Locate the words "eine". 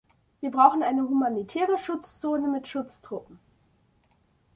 0.81-1.03